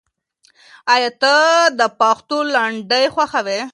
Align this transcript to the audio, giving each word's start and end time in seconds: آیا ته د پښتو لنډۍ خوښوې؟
آیا 0.93 1.11
ته 1.21 1.33
د 1.79 1.81
پښتو 1.99 2.37
لنډۍ 2.53 3.05
خوښوې؟ 3.13 3.61